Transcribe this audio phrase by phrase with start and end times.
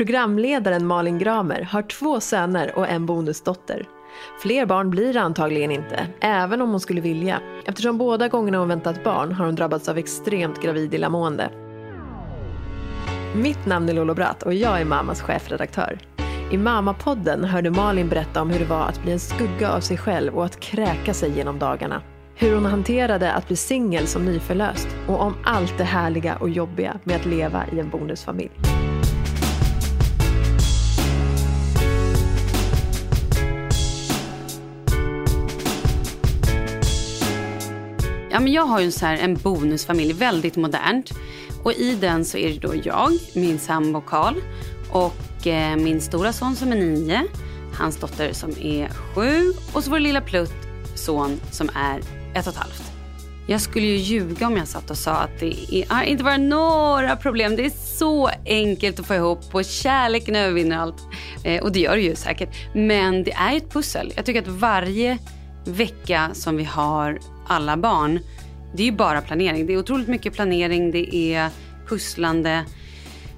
[0.00, 3.88] Programledaren Malin Gramer har två söner och en bonusdotter.
[4.42, 7.40] Fler barn blir det antagligen inte, även om hon skulle vilja.
[7.64, 11.50] Eftersom båda gångerna hon väntat barn har hon drabbats av extremt gravid illamående.
[13.36, 15.98] Mitt namn är Lolo Bratt och jag är Mamas chefredaktör.
[16.50, 19.96] I Mamapodden hörde Malin berätta om hur det var att bli en skugga av sig
[19.96, 22.02] själv och att kräka sig genom dagarna.
[22.34, 26.98] Hur hon hanterade att bli singel som nyförlöst och om allt det härliga och jobbiga
[27.04, 28.50] med att leva i en bonusfamilj.
[38.40, 41.10] Ja, men jag har ju en, så här, en bonusfamilj, väldigt modernt.
[41.62, 44.34] Och i den så är det då jag, min sambo Karl
[44.90, 47.22] och eh, min stora son som är nio,
[47.74, 50.52] hans dotter som är sju och så vår lilla plutt
[50.94, 51.98] son som är
[52.34, 52.82] ett och ett halvt.
[53.46, 56.40] Jag skulle ju ljuga om jag satt och sa att det är, har inte varit
[56.40, 57.56] några problem.
[57.56, 61.02] Det är så enkelt att få ihop och kärleken övervinner allt.
[61.44, 62.74] Eh, och det gör det ju säkert.
[62.74, 64.12] Men det är ett pussel.
[64.16, 65.18] Jag tycker att varje
[65.64, 67.18] vecka som vi har
[67.50, 68.20] alla barn,
[68.74, 69.66] det är ju bara planering.
[69.66, 71.50] Det är otroligt mycket planering, det är
[71.88, 72.64] pusslande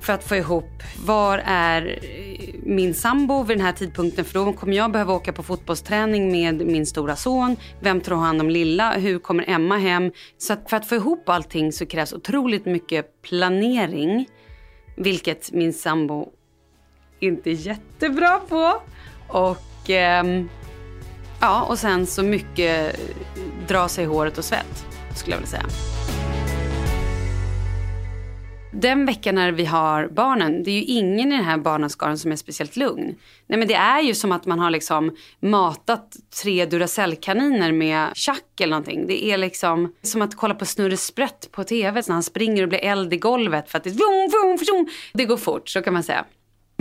[0.03, 4.53] för att få ihop var är eh, min sambo vid den här tidpunkten för då
[4.53, 7.57] kommer jag behöva åka på fotbollsträning med min stora son.
[7.81, 8.93] Vem tar hand om lilla?
[8.93, 10.13] Hur kommer Emma hem?
[10.39, 14.27] Så att för att få ihop allting så krävs otroligt mycket planering.
[14.97, 16.29] Vilket min sambo
[17.21, 18.83] inte är jättebra på.
[19.29, 20.25] Och eh,
[21.43, 23.01] ja, och sen så mycket
[23.69, 25.67] dra sig i håret och svett skulle jag vilja säga.
[28.75, 32.33] Den veckan när vi har barnen, det är ju ingen i den här barnaskaran som
[32.33, 33.15] är speciellt lugn.
[33.47, 38.61] Nej men det är ju som att man har liksom matat tre Duracellkaniner med tjack
[38.61, 39.07] eller någonting.
[39.07, 42.69] Det är liksom som att kolla på Snurre Sprätt på tv när han springer och
[42.69, 44.89] blir eld i golvet för att det, vroom, vroom, vroom.
[45.13, 46.25] det går fort, så kan man säga.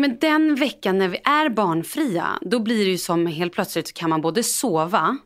[0.02, 3.94] Men den veckan när vi är barnfria, då blir det ju som helt plötsligt så
[3.94, 5.18] kan man både sova,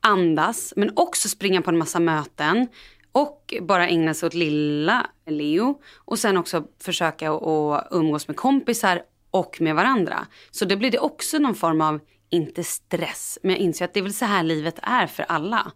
[0.00, 2.68] andas, men också springa på en massa möten
[3.12, 5.80] och bara ägna sig åt lilla Leo.
[5.96, 10.26] Och sen också försöka att umgås med kompisar och med varandra.
[10.50, 12.00] Så då blir det också någon form av,
[12.30, 15.72] inte stress, men jag inser att det är väl så här livet är för alla.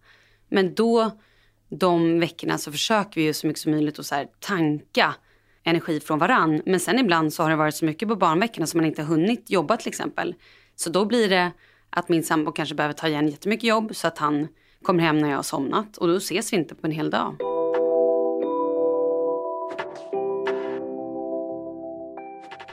[0.48, 1.10] Men då,
[1.68, 5.14] de veckorna så försöker vi ju så mycket som möjligt att så här tanka
[5.66, 6.62] energi från varann.
[6.66, 9.50] Men sen ibland så har det varit så mycket på barnveckorna som man inte hunnit
[9.50, 10.34] jobba till exempel.
[10.76, 11.52] Så då blir det
[11.90, 14.48] att min sambo kanske behöver ta igen jättemycket jobb så att han
[14.82, 17.36] kommer hem när jag har somnat och då ses vi inte på en hel dag.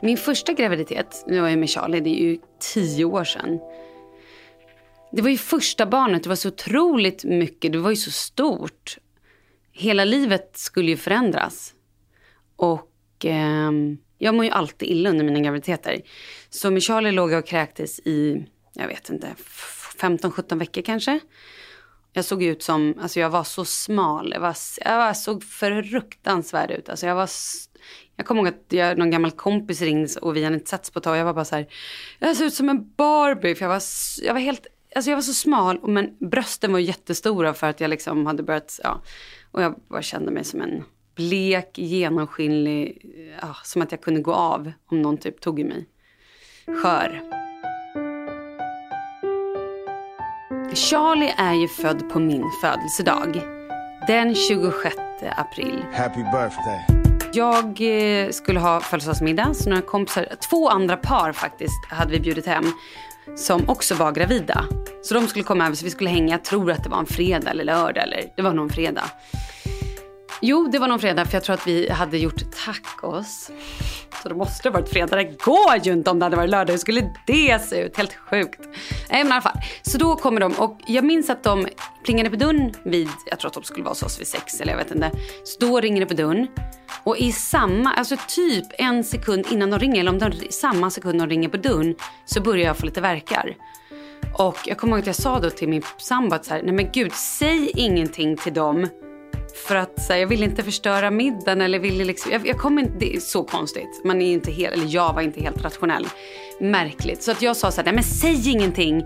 [0.01, 2.39] Min första graviditet, nu var jag med Charlie, det är ju
[2.73, 3.59] tio år sedan.
[5.11, 8.97] Det var ju första barnet, det var så otroligt mycket, det var ju så stort.
[9.71, 11.73] Hela livet skulle ju förändras.
[12.55, 13.71] Och eh,
[14.17, 16.01] jag mår ju alltid illa under mina graviditeter.
[16.49, 19.27] Så med Charlie låg jag och kräktes i, jag vet inte,
[19.99, 21.19] 15-17 veckor kanske.
[22.13, 24.31] Jag såg ut som, alltså jag var så smal.
[24.31, 24.55] Jag, var,
[24.85, 26.89] jag var, såg fruktansvärd ut.
[26.89, 27.29] Alltså jag var,
[28.15, 30.99] jag kommer ihåg att jag, någon gammal kompis ringde och vi hade inte setts på
[30.99, 31.17] ett tag.
[31.17, 31.67] Jag var bara så här,
[32.19, 33.55] jag såg ut som en Barbie.
[33.55, 33.81] För jag var,
[34.21, 35.79] jag var helt, alltså jag var så smal.
[35.87, 39.01] Men brösten var jättestora för att jag liksom hade börjat, ja.
[39.51, 40.83] Och jag bara kände mig som en
[41.15, 43.05] blek, genomskinlig,
[43.41, 45.85] ja, som att jag kunde gå av om någon typ tog i mig.
[46.65, 47.21] Skör.
[50.75, 53.41] Charlie är ju född på min födelsedag.
[54.07, 54.95] Den 26
[55.37, 55.85] april.
[55.93, 57.03] Happy birthday.
[57.33, 62.45] Jag eh, skulle ha födelsedagsmiddag, så några kompisar, två andra par faktiskt, hade vi bjudit
[62.45, 62.65] hem.
[63.35, 64.65] Som också var gravida.
[65.03, 67.05] Så de skulle komma över så vi skulle hänga, jag tror att det var en
[67.05, 69.03] fredag eller lördag eller det var någon fredag.
[70.45, 73.51] Jo, det var någon fredag för jag tror att vi hade gjort tacos.
[74.23, 75.15] Så det måste ha varit fredag.
[75.15, 76.73] Det går ju inte om det hade varit lördag.
[76.73, 77.97] Hur skulle det se ut?
[77.97, 78.59] Helt sjukt.
[79.09, 79.57] Nej men i alla fall.
[79.81, 81.67] Så då kommer de och jag minns att de
[82.05, 84.71] plingade på dörren vid, jag tror att de skulle vara hos oss vid sex eller
[84.71, 85.11] jag vet inte.
[85.43, 86.47] Så då ringer det på dörren.
[87.03, 91.19] Och i samma, alltså typ en sekund innan de ringer, eller om de samma sekund
[91.19, 93.55] de ringer på dörren så börjar jag få lite verkar.
[94.37, 96.73] Och jag kommer ihåg att jag sa då till min sambo att så här, nej
[96.73, 98.87] men gud, säg ingenting till dem
[99.53, 102.93] för att här, jag ville inte förstöra middagen eller ville liksom, jag, jag kom inte,
[102.99, 104.01] det är så konstigt.
[104.03, 106.07] Man är inte helt, eller jag var inte helt rationell.
[106.59, 107.23] Märkligt.
[107.23, 109.03] Så att jag sa så här, nej men säg ingenting.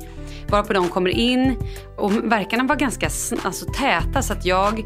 [0.50, 1.56] Varpå de kommer in
[1.98, 3.06] och verkarna var ganska
[3.44, 4.84] alltså, täta så att jag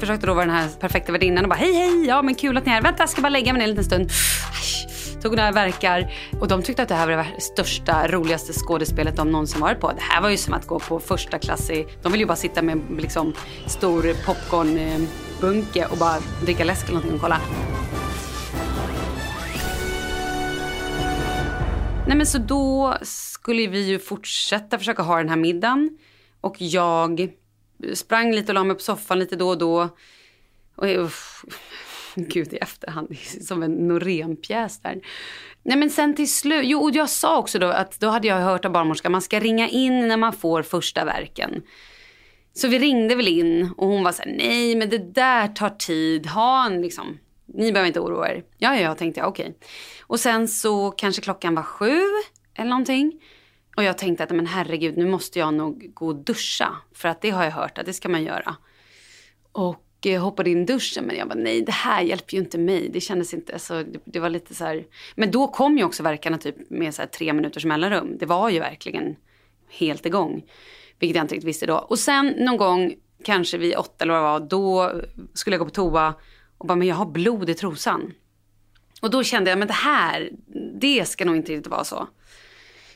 [0.00, 2.66] försökte då vara den här perfekta värdinnan och bara hej hej, ja men kul att
[2.66, 2.82] ni är här.
[2.82, 4.08] Vänta jag ska bara lägga mig ner en liten stund.
[4.08, 4.93] Tog
[5.32, 9.60] några verkar och de tyckte att det här var det största, roligaste skådespelet de någonsin
[9.60, 9.88] varit på.
[9.92, 12.36] Det här var ju som att gå på första klass i, de vill ju bara
[12.36, 13.34] sitta med liksom
[13.66, 17.40] stor popcornbunke eh, och bara dricka läsk eller någonting och kolla.
[22.06, 25.98] Nej men så då skulle vi ju fortsätta försöka ha den här middagen.
[26.40, 27.28] Och jag
[27.94, 29.88] sprang lite och la mig på soffan lite då och då.
[30.76, 31.44] Och uff,
[32.28, 35.00] gud i efterhand, som en Norénpjäs där.
[35.62, 38.40] Nej men sen till slut, jo och jag sa också då att då hade jag
[38.40, 41.62] hört av barnmorskan, man ska ringa in när man får första verken.
[42.52, 45.70] Så vi ringde väl in och hon var så här, nej men det där tar
[45.70, 48.44] tid, ha en liksom, ni behöver inte oroa er.
[48.58, 49.44] Ja, ja, tänkte jag, okej.
[49.44, 49.54] Okay.
[50.02, 52.00] Och sen så kanske klockan var sju
[52.54, 53.20] eller någonting.
[53.76, 56.76] Och jag tänkte att men herregud, nu måste jag nog gå och duscha.
[56.94, 58.56] För att det har jag hört att det ska man göra.
[59.52, 61.04] Och Eh, hoppade in i duschen.
[61.04, 62.90] Men jag bara, nej det här hjälper ju inte mig.
[62.92, 64.84] Det kändes inte alltså, det, det var lite så här.
[65.14, 68.16] Men då kom ju också verkarna typ med så här tre minuters mellanrum.
[68.18, 69.16] Det var ju verkligen
[69.68, 70.44] helt igång.
[70.98, 71.76] Vilket jag inte riktigt visste då.
[71.76, 74.92] Och sen någon gång, kanske vid åtta eller vad det var, då
[75.34, 76.14] skulle jag gå på toa
[76.58, 78.12] och bara, men jag har blod i trosan.
[79.02, 80.30] Och då kände jag, men det här,
[80.80, 82.08] det ska nog inte riktigt vara så.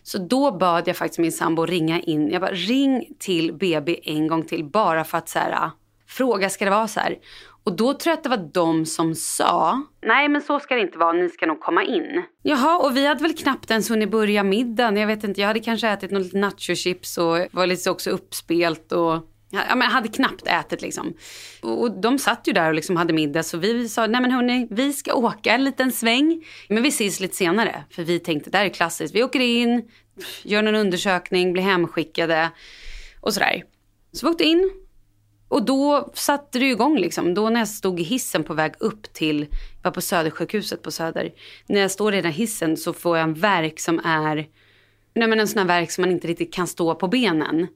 [0.02, 2.30] Så då bad jag faktiskt min sambo ringa in.
[2.30, 5.70] Jag bara, ring till BB en gång till bara för att så här,
[6.08, 7.16] fråga, ska det vara så här?
[7.64, 10.80] Och då tror jag att det var de som sa, nej men så ska det
[10.80, 12.22] inte vara, ni ska nog komma in.
[12.42, 14.96] Jaha, och vi hade väl knappt ens hunnit börja middagen.
[14.96, 19.24] Jag vet inte, jag hade kanske ätit något nachochips och var lite också uppspelt och
[19.50, 21.14] Ja, men hade knappt ätit liksom.
[21.62, 24.68] Och de satt ju där och liksom hade middag så vi sa, nej men hörni,
[24.70, 26.44] vi ska åka en liten sväng.
[26.68, 27.84] Men vi ses lite senare.
[27.90, 29.14] För vi tänkte, det här är klassiskt.
[29.14, 29.90] Vi åker in,
[30.42, 32.50] gör någon undersökning, blir hemskickade
[33.20, 33.64] och sådär.
[34.12, 34.70] Så vi åkte in.
[35.48, 37.34] Och då satte det igång liksom.
[37.34, 39.40] Då när jag stod i hissen på väg upp till,
[39.82, 41.32] jag var på Södersjukhuset på Söder.
[41.66, 44.36] När jag står i den här hissen så får jag en verk som är,
[45.14, 47.66] nej men en sån här verk som man inte riktigt kan stå på benen.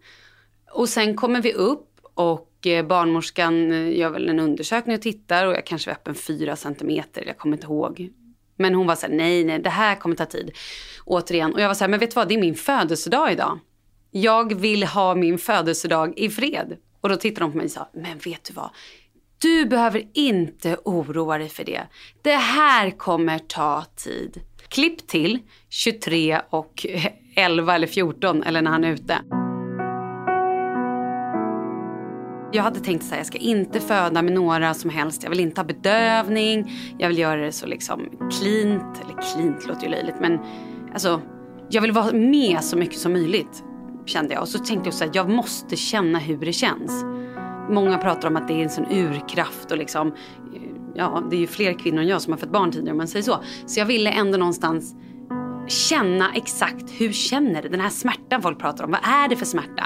[0.72, 5.46] Och sen kommer vi upp och eh, barnmorskan eh, gör väl en undersökning och tittar
[5.46, 8.10] och jag kanske var öppen fyra centimeter, jag kommer inte ihåg.
[8.56, 10.50] Men hon var så här, nej, nej, det här kommer ta tid.
[11.04, 13.58] Återigen, och jag var så här, men vet du vad, det är min födelsedag idag.
[14.10, 16.76] Jag vill ha min födelsedag i fred.
[17.02, 18.70] Och då tittade de på mig och sa, men vet du vad?
[19.38, 21.86] Du behöver inte oroa dig för det.
[22.22, 24.40] Det här kommer ta tid.
[24.68, 25.38] Klipp till
[25.68, 26.86] 23 och
[27.36, 29.18] 11 eller 14 eller när han är ute.
[32.54, 35.22] Jag hade tänkt att jag ska inte föda med några som helst.
[35.22, 36.72] Jag vill inte ha bedövning.
[36.98, 38.00] Jag vill göra det så liksom
[38.40, 39.00] cleant.
[39.04, 40.38] Eller cleant låter ju löjligt men
[40.92, 41.20] alltså
[41.70, 43.64] jag vill vara med så mycket som möjligt.
[44.06, 44.42] Kände jag.
[44.42, 47.04] Och så tänkte jag så här, jag måste känna hur det känns.
[47.70, 50.14] Många pratar om att det är en sån urkraft och liksom
[50.94, 53.08] ja, det är ju fler kvinnor än jag som har fått barn tidigare om man
[53.08, 53.42] säger så.
[53.66, 54.94] Så jag ville ändå någonstans
[55.68, 57.68] känna exakt hur känner det?
[57.68, 58.90] Den här smärtan folk pratar om.
[58.90, 59.84] Vad är det för smärta?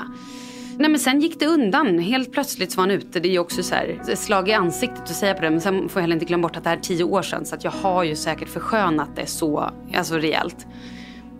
[0.79, 1.99] Nej men sen gick det undan.
[1.99, 3.21] Helt plötsligt så var han ute.
[3.21, 5.51] Det är ju också så här, ett slag i ansiktet att säga på det.
[5.51, 7.47] Men sen får jag heller inte glömma bort att det här är tio år sedan.
[7.47, 10.67] Så att jag har ju säkert förskönat det så, alltså rejält.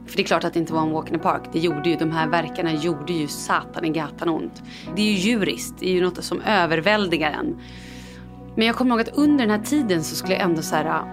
[0.07, 1.43] För det är klart att det inte var en walk in the park.
[1.53, 4.63] Det gjorde ju, de här verkarna gjorde ju satan i gatan ont.
[4.97, 5.75] Det är ju djuriskt.
[5.79, 7.61] Det är ju något som överväldigar en.
[8.57, 10.85] Men jag kommer ihåg att under den här tiden så skulle jag ändå så här
[10.85, 11.05] äh,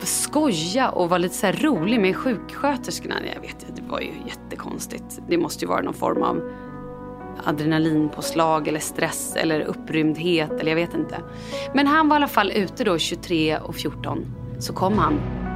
[0.00, 3.14] skoja och vara lite så rolig med sjuksköterskorna.
[3.34, 5.20] Jag vet, det var ju jättekonstigt.
[5.28, 6.50] Det måste ju vara någon form av
[7.44, 11.20] adrenalinpåslag eller stress eller upprymdhet eller jag vet inte.
[11.74, 14.26] Men han var i alla fall ute då 23 och 14.
[14.58, 15.47] Så kom han.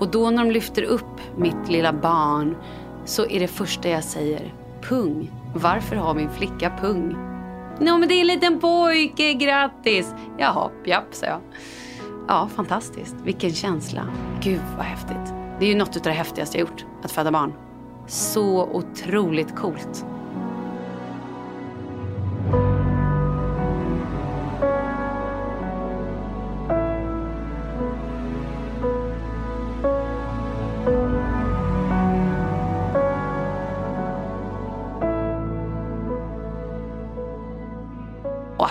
[0.00, 2.56] Och då när de lyfter upp mitt lilla barn
[3.04, 5.30] så är det första jag säger pung.
[5.54, 7.16] Varför har min flicka pung?
[7.78, 10.14] Nej, men det är en liten pojke, grattis!
[10.38, 11.40] Jaha, japp, sa jag.
[12.28, 13.16] Ja, fantastiskt.
[13.24, 14.02] Vilken känsla.
[14.42, 15.34] Gud vad häftigt.
[15.58, 17.52] Det är ju något av det häftigaste jag gjort, att föda barn
[18.06, 20.04] så otroligt coolt.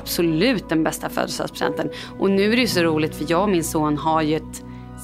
[0.10, 1.89] Absolut den bästa födelsedagspresenten.
[2.20, 4.63] Och nu är det ju så roligt för jag och min son har ju ett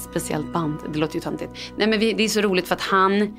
[0.10, 0.80] speciellt band.
[0.94, 1.52] Det låter ju töntigt.
[1.78, 3.38] Nej men vi, det är så roligt för att han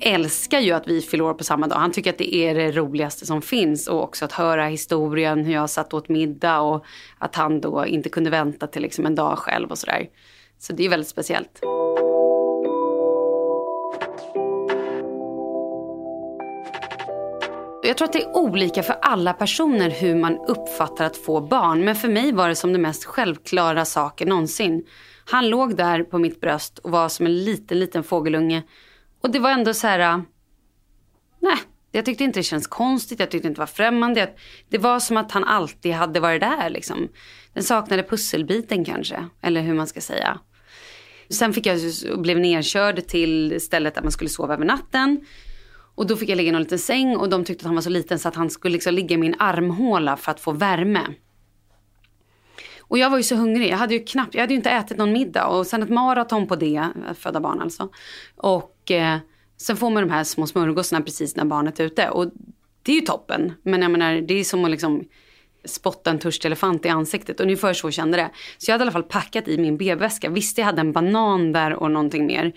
[0.00, 1.76] älskar ju att vi fyller år på samma dag.
[1.76, 3.88] Han tycker att det är det roligaste som finns.
[3.88, 6.84] Och också att höra historien, hur jag satt åt middag och
[7.18, 10.06] att han då inte kunde vänta till liksom en dag själv och sådär.
[10.58, 11.60] Så det är väldigt speciellt.
[17.86, 21.84] Jag tror att det är olika för alla personer hur man uppfattar att få barn.
[21.84, 24.86] Men för mig var det som det mest självklara saken någonsin.
[25.24, 28.62] Han låg där på mitt bröst och var som en liten, liten fågelunge
[29.22, 30.22] och det var ändå så här,
[31.40, 31.58] nej,
[31.92, 34.30] jag tyckte inte det känns konstigt, jag tyckte inte det var främmande.
[34.68, 37.08] Det var som att han alltid hade varit där liksom.
[37.52, 40.38] Den saknade pusselbiten kanske, eller hur man ska säga.
[41.30, 41.78] Sen fick jag,
[42.16, 45.20] blev nerkörd till stället där man skulle sova över natten.
[45.96, 47.82] Och då fick jag ligga i en liten säng och de tyckte att han var
[47.82, 51.00] så liten så att han skulle liksom ligga i min armhåla för att få värme.
[52.88, 53.70] Och jag var ju så hungrig.
[53.70, 56.46] Jag hade ju knappt, jag hade ju inte ätit någon middag och sen ett maraton
[56.46, 56.88] på det,
[57.18, 57.88] föda barn alltså.
[58.36, 59.18] Och eh,
[59.56, 62.30] sen får man de här små smörgåsarna precis när barnet är ute och
[62.82, 63.52] det är ju toppen.
[63.62, 65.04] Men jag menar, det är som att liksom
[65.64, 67.40] spotta en törstig elefant i ansiktet.
[67.40, 68.30] Ungefär så kände det.
[68.58, 70.30] Så jag hade i alla fall packat i min BB-väska.
[70.30, 72.52] Visst, jag hade en banan där och någonting mer.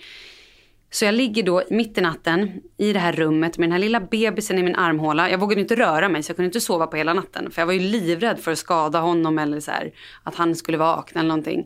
[0.92, 4.00] Så jag ligger då mitt i natten i det här rummet med den här lilla
[4.00, 5.30] bebisen i min armhåla.
[5.30, 7.50] Jag vågade inte röra mig så jag kunde inte sova på hela natten.
[7.50, 9.92] För jag var ju livrädd för att skada honom eller så här,
[10.22, 11.64] att han skulle vakna eller någonting.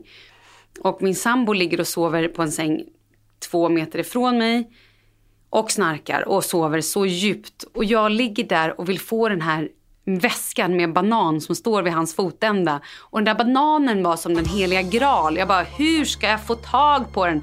[0.79, 2.83] Och min sambo ligger och sover på en säng
[3.51, 4.69] två meter ifrån mig.
[5.49, 7.63] Och snarkar och sover så djupt.
[7.73, 9.69] Och jag ligger där och vill få den här
[10.05, 12.81] väskan med banan som står vid hans fotända.
[12.99, 15.37] Och den där bananen var som den heliga graal.
[15.37, 17.41] Jag bara, hur ska jag få tag på den?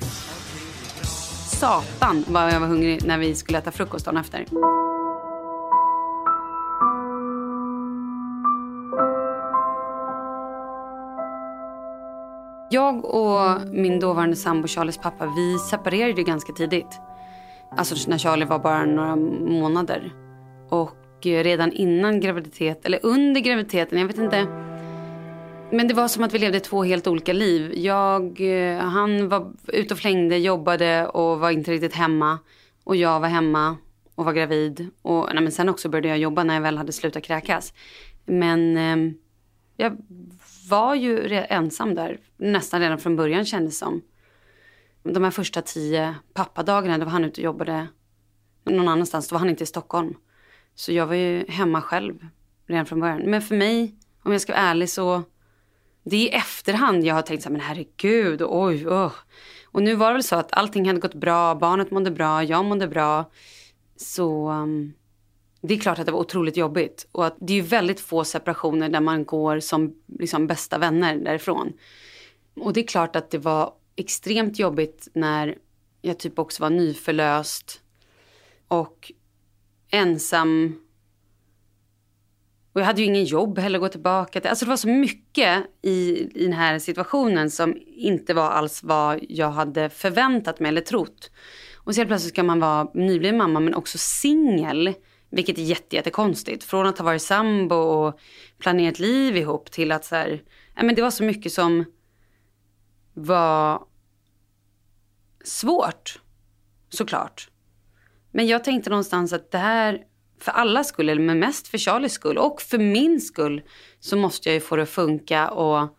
[1.62, 4.47] Satan vad jag var hungrig när vi skulle äta frukost dagen efter.
[12.71, 17.00] Jag och min dåvarande sambo Charlies pappa, vi separerade ganska tidigt.
[17.76, 20.12] Alltså när Charlie var bara några månader.
[20.69, 24.62] Och eh, redan innan graviditet, eller under graviditeten, jag vet inte.
[25.74, 27.72] Men det var som att vi levde två helt olika liv.
[27.78, 32.38] Jag, eh, han var ute och flängde, jobbade och var inte riktigt hemma.
[32.84, 33.76] Och jag var hemma
[34.14, 34.88] och var gravid.
[35.02, 37.74] Och nej, men sen också började jag jobba när jag väl hade slutat kräkas.
[38.24, 39.12] Men eh,
[39.76, 39.96] jag
[40.70, 44.02] var ju ensam där nästan redan från början kändes som.
[45.02, 47.86] De här första tio pappadagarna då var han ute och jobbade
[48.64, 49.28] någon annanstans.
[49.28, 50.14] Då var han inte i Stockholm.
[50.74, 52.26] Så jag var ju hemma själv
[52.66, 53.22] redan från början.
[53.22, 55.22] Men för mig, om jag ska vara ärlig så.
[56.04, 59.12] Det är i efterhand jag har tänkt så här, men herregud, oj, oh.
[59.64, 62.64] Och nu var det väl så att allting hade gått bra, barnet mådde bra, jag
[62.64, 63.30] mådde bra.
[63.97, 64.92] Så um,
[65.61, 67.09] det är klart att det var otroligt jobbigt.
[67.12, 71.16] Och att det är ju väldigt få separationer där man går som liksom, bästa vänner
[71.16, 71.73] därifrån.
[72.54, 75.59] Och det är klart att det var extremt jobbigt när
[76.02, 77.80] jag typ också var nyförlöst.
[78.68, 79.12] Och
[79.90, 80.80] ensam.
[82.72, 84.50] Och jag hade ju ingen jobb heller att gå tillbaka till.
[84.50, 89.20] Alltså det var så mycket i, i den här situationen som inte var alls vad
[89.28, 91.30] jag hade förväntat mig eller trott.
[91.76, 94.94] Och så helt plötsligt ska man vara nybliven mamma men också singel.
[95.30, 96.64] Vilket är jättekonstigt.
[96.64, 98.18] Från att ha varit sambo och
[98.58, 100.42] planerat liv ihop till att så här,
[100.76, 101.84] ja, men det var så mycket som
[103.14, 103.82] var
[105.44, 106.20] svårt.
[106.88, 107.50] Såklart.
[108.30, 110.04] Men jag tänkte någonstans att det här,
[110.44, 113.62] för alla skull, men mest för Charlies skull och för min skull,
[114.00, 115.49] så måste jag ju få det att funka.
[115.50, 115.96] Och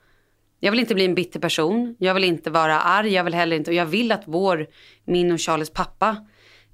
[0.59, 1.95] jag vill inte bli en bitter person.
[1.99, 3.13] Jag vill inte vara arg.
[3.13, 4.67] Jag vill heller inte, och jag vill att vår,
[5.05, 6.17] min och Charlies pappa,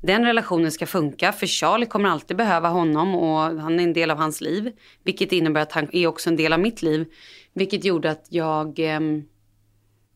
[0.02, 1.32] den relationen ska funka.
[1.32, 4.72] För Charlie kommer alltid behöva honom och han är en del av hans liv.
[5.04, 7.06] Vilket innebär att han är också en del av mitt liv.
[7.54, 9.00] Vilket gjorde att jag eh,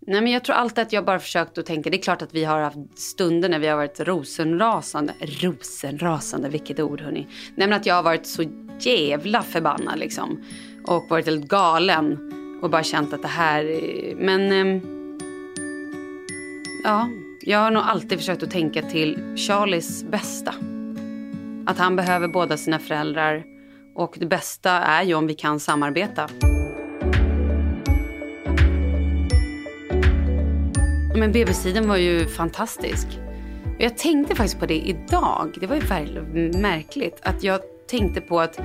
[0.07, 2.33] Nej, men jag tror alltid att jag bara försökt att tänka, det är klart att
[2.33, 5.13] vi har haft stunder när vi har varit rosenrasande.
[5.21, 7.27] Rosenrasande, vilket ord hörni.
[7.55, 8.43] Nej men att jag har varit så
[8.79, 10.43] jävla förbannad liksom.
[10.87, 12.33] Och varit helt galen.
[12.61, 13.63] Och bara känt att det här,
[14.15, 14.51] men...
[14.51, 14.81] Eh,
[16.83, 17.09] ja,
[17.41, 20.53] jag har nog alltid försökt att tänka till Charlies bästa.
[21.65, 23.43] Att han behöver båda sina föräldrar.
[23.95, 26.29] Och det bästa är ju om vi kan samarbeta.
[31.15, 33.07] Men BB-tiden var ju fantastisk.
[33.79, 35.53] Jag tänkte faktiskt på det idag.
[35.59, 37.19] Det var ju väldigt märkligt.
[37.21, 38.59] Att jag tänkte på att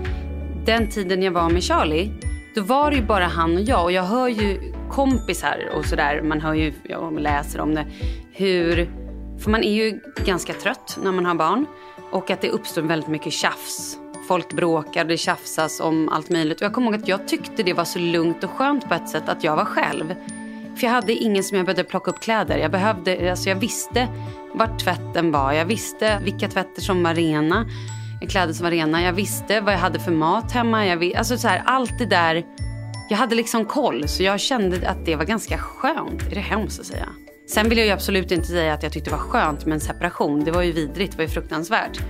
[0.67, 2.11] den tiden jag var med Charlie,
[2.55, 3.85] då var det ju bara han och jag.
[3.85, 7.87] Och jag hör ju kompisar och sådär, man hör ju, jag läser om det,
[8.33, 8.91] hur,
[9.39, 11.67] för man är ju ganska trött när man har barn.
[12.11, 13.99] Och att det uppstår väldigt mycket tjafs.
[14.29, 16.61] Folk bråkar, det tjafsas om allt möjligt.
[16.61, 19.09] Och jag kommer ihåg att jag tyckte det var så lugnt och skönt på ett
[19.09, 20.15] sätt att jag var själv.
[20.79, 22.59] För jag hade ingen som jag behövde plocka upp kläder.
[22.59, 24.09] Jag, behövde, alltså jag visste
[24.55, 25.53] vart tvätten var.
[25.53, 27.67] Jag visste vilka tvätter som var rena.
[28.29, 29.03] Kläder som var rena.
[29.03, 30.87] Jag visste vad jag hade för mat hemma.
[30.87, 32.45] Jag, alltså så här, allt det där.
[33.11, 34.09] Jag hade liksom koll.
[34.09, 36.23] Så jag kände att det var ganska skönt.
[36.23, 37.09] Är det hemskt att säga?
[37.49, 40.45] Sen vill jag absolut inte säga att jag tyckte det var skönt med en separation.
[40.45, 41.13] Det var ju vidrigt.
[41.13, 42.01] Det var ju fruktansvärt.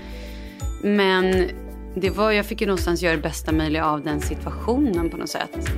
[0.83, 1.49] Men
[1.95, 5.29] det var, jag fick ju någonstans göra det bästa möjliga av den situationen på något
[5.29, 5.71] sätt.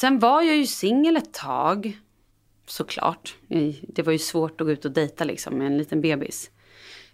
[0.00, 1.98] Sen var jag ju singel ett tag.
[2.66, 3.36] Såklart.
[3.82, 6.50] Det var ju svårt att gå ut och dejta liksom med en liten bebis.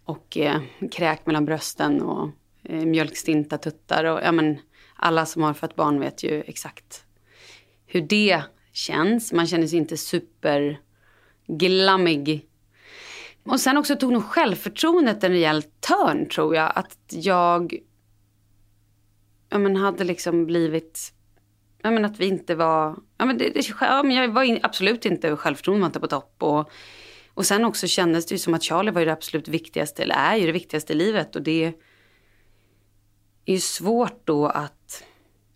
[0.04, 0.60] Och eh,
[0.90, 2.30] kräk mellan brösten och
[2.62, 4.04] eh, mjölkstinta tuttar.
[4.04, 4.58] Och, ja, men,
[4.96, 7.04] alla som har fött barn vet ju exakt
[7.86, 9.32] hur det känns.
[9.32, 12.48] Man känner sig inte superglammig.
[13.44, 16.72] Och sen också tog nog självförtroendet en rejäl törn tror jag.
[16.74, 17.74] Att jag
[19.48, 21.14] ja, men hade liksom blivit...
[21.84, 22.96] Ja, men att vi inte var...
[23.18, 26.06] Ja, men det, det, ja, men jag var in, absolut inte självförtroende var inte på
[26.06, 26.36] topp.
[26.38, 26.70] Och,
[27.34, 30.36] och sen också kändes det ju som att Charlie var det absolut viktigaste, eller är
[30.36, 31.36] ju det viktigaste i livet.
[31.36, 31.72] Och det
[33.44, 35.04] är ju svårt då att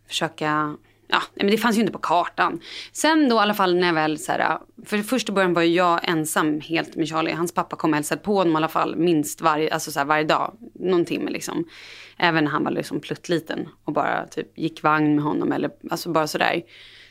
[0.08, 0.76] försöka
[1.08, 2.60] ja, men det fanns ju inte på kartan.
[2.92, 6.08] Sen då i alla fall när jag väl så här, för första början var jag
[6.08, 7.32] ensam helt med Charlie.
[7.32, 10.06] Hans pappa kom och hälsade på honom i alla fall minst varje, alltså så här,
[10.06, 11.64] varje dag, någon timme liksom.
[12.16, 16.10] Även när han var liksom pluttliten och bara typ gick vagn med honom eller alltså
[16.10, 16.62] bara sådär.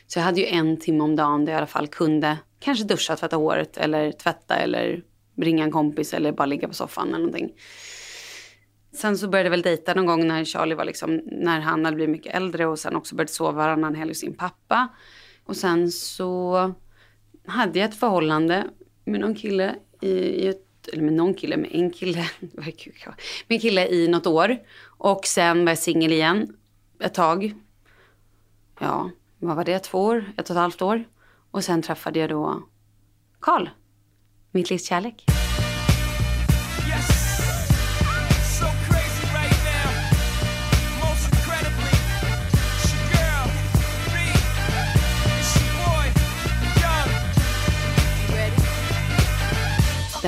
[0.06, 2.84] Så jag hade ju en timme om dagen där jag i alla fall kunde kanske
[2.84, 5.02] duscha, tvätta håret eller tvätta eller
[5.36, 7.52] ringa en kompis eller bara ligga på soffan eller någonting.
[8.92, 11.94] Sen så började jag väl dejta någon gång när Charlie var liksom, när han hade
[11.94, 14.88] blivit mycket äldre och sen också började sova varannan helg hos sin pappa.
[15.44, 16.72] Och sen så
[17.46, 18.64] hade jag ett förhållande
[19.04, 22.74] med någon kille i, i ett, eller med någon kille, med en kille, med
[23.48, 24.58] en kille i något år.
[24.84, 26.56] Och sen var jag singel igen
[27.00, 27.54] ett tag.
[28.80, 29.78] Ja, vad var det?
[29.78, 30.24] Två år?
[30.36, 31.04] Ett och ett halvt år.
[31.50, 32.62] Och sen träffade jag då
[33.40, 33.68] Karl,
[34.52, 35.24] mitt livs kärlek.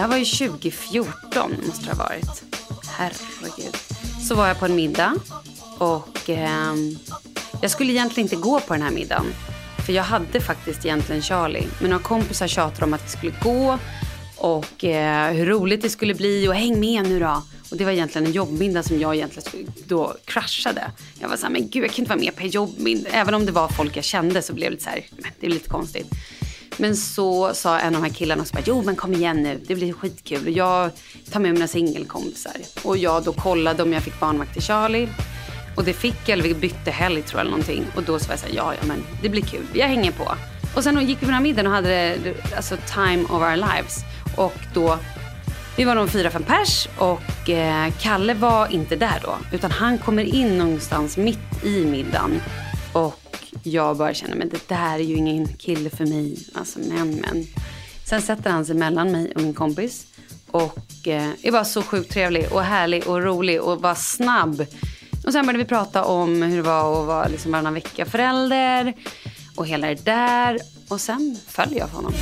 [0.00, 2.42] Det här var ju 2014 måste det ha varit.
[2.86, 3.76] Herregud.
[4.28, 5.14] Så var jag på en middag
[5.78, 6.74] och eh,
[7.62, 9.26] jag skulle egentligen inte gå på den här middagen.
[9.86, 11.66] För jag hade faktiskt egentligen Charlie.
[11.80, 13.78] Men några kompisar tjatade om att vi skulle gå
[14.36, 17.42] och eh, hur roligt det skulle bli och häng med nu då.
[17.70, 20.90] Och det var egentligen en jobbmiddag som jag egentligen då kraschade.
[21.18, 23.10] Jag var såhär, men gud jag kan inte vara med på en jobbmiddag.
[23.12, 25.06] Även om det var folk jag kände så blev det lite såhär,
[25.40, 26.06] det är lite konstigt.
[26.80, 29.60] Men så sa en av de här killarna så bara, jo men kom igen nu,
[29.66, 30.56] det blir skitkul.
[30.56, 30.90] Jag
[31.30, 32.52] tar med mina singelkompisar.
[32.82, 35.08] Och jag då kollade om jag fick barnvakt till Charlie.
[35.76, 37.86] Och det fick jag, eller vi bytte helg tror jag eller någonting.
[37.96, 40.34] Och då sa jag jag såhär, ja ja men det blir kul, jag hänger på.
[40.74, 42.16] Och sen gick vi på den här middagen och hade
[42.56, 43.98] alltså time of our lives.
[44.36, 44.98] Och då,
[45.76, 49.38] vi var nog fyra, fem pers och eh, Kalle var inte där då.
[49.52, 52.40] Utan han kommer in någonstans mitt i middagen.
[52.92, 53.20] Och
[53.62, 56.38] jag bara känner, men det där är ju ingen kille för mig.
[56.54, 57.46] Alltså men, men.
[58.06, 60.06] Sen sätter han sig mellan mig och min kompis.
[60.50, 64.66] Och eh, är bara så sjukt trevlig och härlig och rolig och bara snabb.
[65.26, 68.94] Och sen började vi prata om hur det var att vara liksom varannan vecka förälder.
[69.56, 70.58] Och hela det där.
[70.88, 72.12] Och sen föll jag för honom.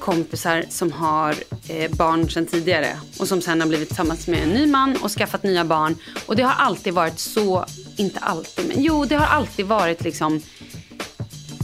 [0.00, 1.34] Kompisar som har
[1.68, 5.10] eh, barn sedan tidigare och som sen har blivit tillsammans med en ny man och
[5.10, 5.96] skaffat nya barn.
[6.26, 7.64] Och det har alltid varit så,
[7.96, 10.40] inte alltid, men jo det har alltid varit liksom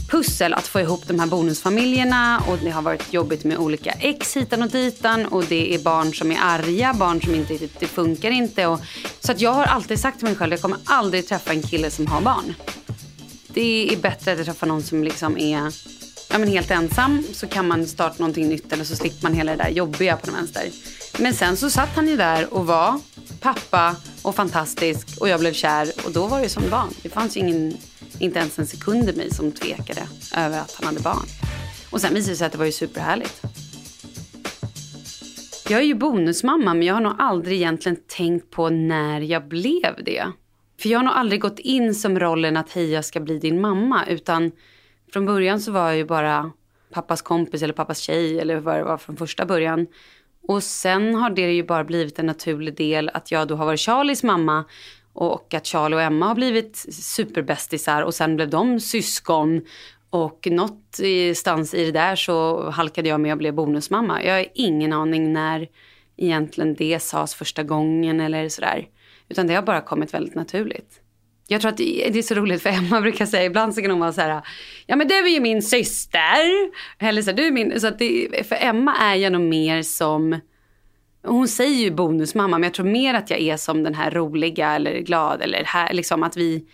[0.09, 4.37] pussel att få ihop de här bonusfamiljerna och det har varit jobbigt med olika ex
[4.37, 8.31] hitan och ditan och det är barn som är arga, barn som inte, det funkar
[8.31, 8.67] inte.
[8.67, 8.79] Och,
[9.19, 11.91] så att jag har alltid sagt till mig själv, jag kommer aldrig träffa en kille
[11.91, 12.53] som har barn.
[13.47, 15.73] Det är bättre att jag träffar någon som liksom är
[16.29, 19.51] ja, men helt ensam så kan man starta någonting nytt eller så slipper man hela
[19.55, 20.63] det där jobbiga på den vänster.
[21.19, 22.99] Men sen så satt han ju där och var
[23.39, 26.85] pappa och fantastisk och jag blev kär och då var det som det var.
[27.03, 27.77] Det fanns ju ingen,
[28.19, 31.25] inte ens en sekund i mig som tvekade över att han hade barn.
[31.91, 33.41] Och sen visade det sig att det var ju superhärligt.
[35.69, 40.03] Jag är ju bonusmamma men jag har nog aldrig egentligen tänkt på när jag blev
[40.05, 40.25] det.
[40.81, 43.61] För jag har nog aldrig gått in som rollen att hej jag ska bli din
[43.61, 44.51] mamma utan
[45.13, 46.51] från början så var jag ju bara
[46.93, 49.87] pappas kompis eller pappas tjej eller vad det var från första början.
[50.47, 53.79] Och sen har det ju bara blivit en naturlig del att jag då har varit
[53.79, 54.65] Charlies mamma
[55.13, 59.61] och att Charlie och Emma har blivit superbästisar och sen blev de syskon.
[60.09, 64.23] Och någonstans i det där så halkade jag med och blev bonusmamma.
[64.23, 65.67] Jag har ingen aning när
[66.17, 68.87] egentligen det sades första gången eller sådär.
[69.29, 71.01] Utan det har bara kommit väldigt naturligt.
[71.47, 73.99] Jag tror att det är så roligt för Emma brukar säga, ibland så kan hon
[73.99, 74.41] vara så här,
[74.85, 76.69] ja men du är ju min syster.
[76.99, 80.39] Eller så, du är min, så att det, för Emma är jag nog mer som,
[81.23, 84.75] hon säger ju bonusmamma men jag tror mer att jag är som den här roliga
[84.75, 86.65] eller glad eller här, liksom att vi,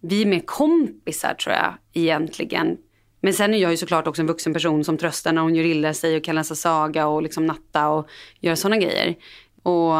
[0.00, 2.76] vi är mer kompisar tror jag egentligen.
[3.20, 5.64] Men sen är jag ju såklart också en vuxen person som tröstar när hon gör
[5.64, 8.08] illa sig och kan läsa saga och liksom natta och
[8.40, 9.14] göra sådana grejer.
[9.62, 9.92] Och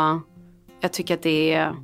[0.80, 1.74] jag tycker att det är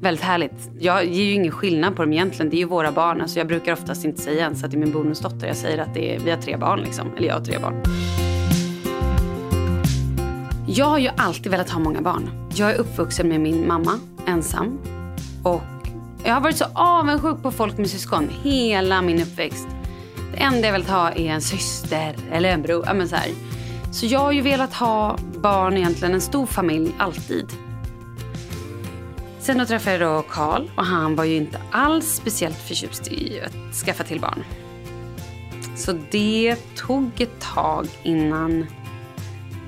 [0.00, 0.70] väldigt härligt.
[0.78, 2.50] Jag ger ju ingen skillnad på dem egentligen.
[2.50, 3.20] Det är ju våra barn.
[3.20, 5.46] Alltså jag brukar oftast inte säga ens att det är min bonusdotter.
[5.46, 7.16] Jag säger att det är, vi har tre barn liksom.
[7.16, 7.82] Eller jag har tre barn.
[10.68, 12.48] Jag har ju alltid velat ha många barn.
[12.54, 13.92] Jag är uppvuxen med min mamma,
[14.26, 14.78] ensam.
[15.44, 15.62] Och
[16.24, 19.68] jag har varit så avundsjuk på folk med syskon hela min uppväxt.
[20.32, 22.84] Det enda jag velat ha är en syster eller en bror.
[22.86, 23.30] Ja, så, här.
[23.92, 27.65] så jag har ju velat ha barn egentligen, en stor familj, alltid.
[29.46, 33.40] Sen då träffade jag då Karl och han var ju inte alls speciellt förtjust i
[33.40, 34.44] att skaffa till barn.
[35.76, 38.66] Så det tog ett tag innan...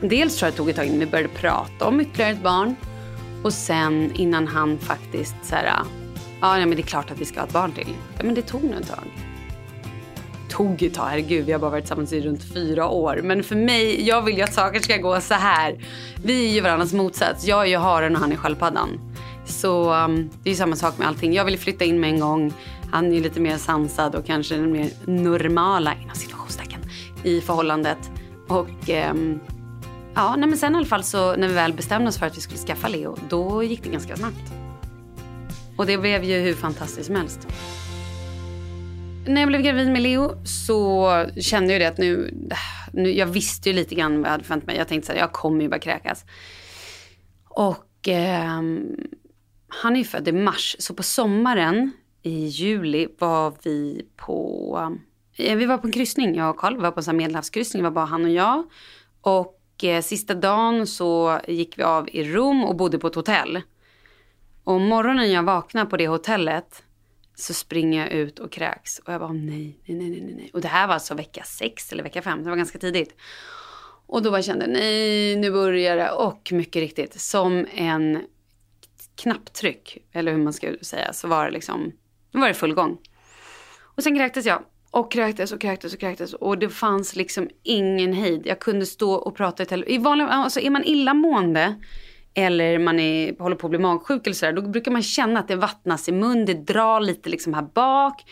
[0.01, 2.77] Dels tror jag det tog ett tag innan vi började prata om ytterligare ett barn.
[3.45, 5.73] Och sen innan han faktiskt så här,
[6.41, 7.95] ja men det är klart att vi ska ha ett barn till.
[8.17, 9.05] Ja, men det tog nog ett tag.
[10.49, 13.21] Tog ett tag, herregud vi har bara varit tillsammans i runt fyra år.
[13.23, 15.87] Men för mig, jag vill ju att saker ska gå så här.
[16.25, 17.47] Vi är ju varandras motsats.
[17.47, 19.08] Jag är ju haren och han är sköldpaddan.
[19.49, 21.33] Så um, det är samma sak med allting.
[21.33, 22.53] Jag vill flytta in med en gång.
[22.91, 26.81] Han är lite mer sansad och kanske den mer normala inom situationstecken
[27.25, 27.99] i förhållandet.
[28.49, 29.41] Och um,
[30.15, 32.37] ja, nej, men sen i alla fall så när vi väl bestämde oss för att
[32.37, 34.53] vi skulle skaffa Leo, då gick det ganska snabbt.
[35.77, 37.49] Och det blev ju hur fantastiskt som helst.
[39.27, 42.35] När jag blev gravid med Leo så kände jag det att nu,
[42.93, 44.77] nu jag visste ju lite grann vad jag hade förväntat mig.
[44.77, 46.25] Jag tänkte så här, jag kommer ju bara kräkas.
[47.49, 48.63] Och eh,
[49.69, 54.99] han är ju född i mars, så på sommaren i juli var vi på...
[55.37, 56.75] Eh, vi var på en kryssning, jag och Karl.
[56.75, 58.65] Vi var på en medelhavskryssning, det var bara han och jag.
[59.21, 63.63] Och eh, sista dagen så gick vi av i Rom och bodde på ett hotell.
[64.65, 66.83] Och morgonen jag vaknar på det hotellet
[67.35, 68.99] så springer jag ut och kräks.
[68.99, 70.51] Och jag bara nej, nej, nej, nej, nej.
[70.53, 73.15] Och det här var alltså vecka sex eller vecka fem, det var ganska tidigt.
[74.07, 76.11] Och då bara kände nej, nu börjar det.
[76.11, 78.23] Och mycket riktigt, som en
[79.19, 81.93] knapptryck, eller hur man ska säga, så var det liksom,
[82.33, 82.99] då var det full gång.
[83.81, 84.63] Och sen kräktes jag.
[84.91, 86.35] Och kräktes och kräktes och kräktes.
[86.35, 88.43] Och det fanns liksom ingen hejd.
[88.47, 89.93] Jag kunde stå och prata i telefon.
[89.93, 91.75] I vanliga Alltså är man illamående
[92.35, 94.53] eller man är, håller på att bli magsjuk eller sådär.
[94.53, 96.45] Då brukar man känna att det vattnas i mun.
[96.45, 98.25] Det drar lite liksom här bak.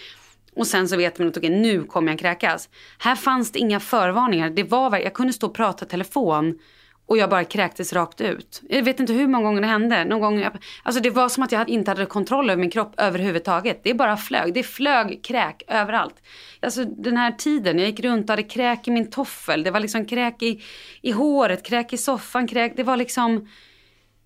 [0.57, 2.69] Och sen så vet man att okay, nu kommer jag kräkas.
[2.99, 4.51] Här fanns det inga förvarningar.
[4.51, 6.59] Det var, jag kunde stå och prata i telefon
[7.07, 8.63] och jag bara kräktes rakt ut.
[8.69, 10.05] Jag vet inte hur många gånger det hände.
[10.05, 12.95] Någon gång, jag, alltså det var som att jag inte hade kontroll över min kropp
[12.97, 13.81] överhuvudtaget.
[13.83, 14.55] Det bara flög.
[14.55, 16.15] Det flög kräk överallt.
[16.61, 19.63] Alltså den här tiden, jag gick runt och hade kräk i min toffel.
[19.63, 20.63] Det var liksom kräk i,
[21.03, 22.73] i håret, kräk i soffan, kräk.
[22.77, 23.49] Det var liksom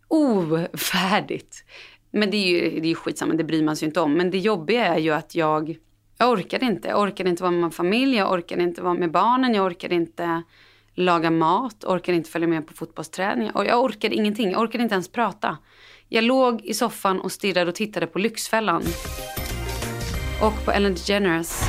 [0.08, 1.64] ofärdigt.
[2.10, 4.14] Men det är ju det är skitsamma, det bryr man sig inte om.
[4.14, 5.76] Men det jobbiga är ju att jag,
[6.18, 6.88] jag orkade inte.
[6.88, 9.94] Jag orkade inte vara med min familj, jag orkade inte vara med barnen, jag orkade
[9.94, 10.42] inte
[11.00, 13.50] laga mat, orkade inte följa med på fotbollsträning.
[13.50, 15.58] Och jag orkade ingenting, jag orkade inte ens prata.
[16.08, 18.82] Jag låg i soffan och stirrade och tittade på Lyxfällan.
[20.42, 21.62] Och på Ellen DeGeneres.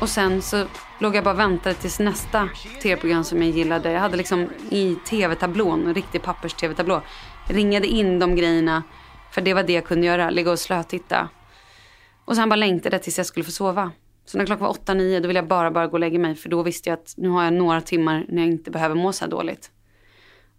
[0.00, 0.66] Och sen så
[0.98, 2.48] låg jag bara och väntade tills nästa
[2.82, 3.92] tv-program som jag gillade.
[3.92, 7.02] Jag hade liksom i tv-tablån, en riktig pappers-tv-tablå.
[7.48, 8.82] Ringade in de grejerna.
[9.30, 11.28] För det var det jag kunde göra, ligga och slötitta.
[12.24, 13.92] Och sen bara längtade tills jag skulle få sova.
[14.24, 16.34] Så när klockan var åtta, nio då ville jag bara, bara gå och lägga mig.
[16.34, 19.12] För då visste jag att nu har jag några timmar när jag inte behöver må
[19.12, 19.70] så här dåligt.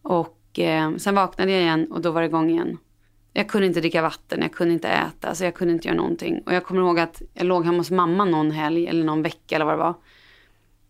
[0.01, 2.77] Och eh, sen vaknade jag igen och då var det igång igen.
[3.33, 6.41] Jag kunde inte dricka vatten, jag kunde inte äta, alltså jag kunde inte göra någonting.
[6.45, 9.55] Och jag kommer ihåg att jag låg hemma hos mamma någon helg eller någon vecka
[9.55, 9.93] eller vad det var.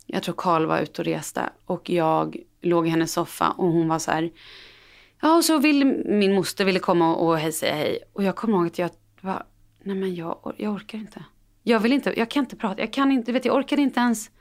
[0.05, 3.87] Jag tror Karl var ute och reste och jag låg i hennes soffa och hon
[3.87, 4.31] var så här.
[5.21, 7.99] Ja, och så vill min moster ville komma och hej, säga hej.
[8.13, 8.89] Och jag kommer ihåg att jag
[9.21, 9.45] var,
[9.83, 11.23] nej men jag, jag orkar inte.
[11.67, 14.31] Jag vill inte, jag kan inte prata, jag kan inte, vet jag orkar inte ens.